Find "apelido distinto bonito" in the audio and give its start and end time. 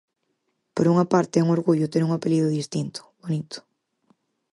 2.13-3.57